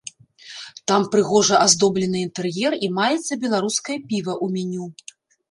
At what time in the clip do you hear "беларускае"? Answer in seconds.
3.45-3.99